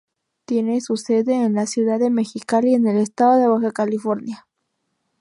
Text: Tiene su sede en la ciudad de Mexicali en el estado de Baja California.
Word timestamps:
Tiene 0.45 0.81
su 0.81 0.97
sede 0.97 1.35
en 1.43 1.53
la 1.53 1.67
ciudad 1.67 1.99
de 1.99 2.09
Mexicali 2.09 2.73
en 2.73 2.87
el 2.87 2.97
estado 2.97 3.37
de 3.37 3.47
Baja 3.47 3.71
California. 3.71 4.47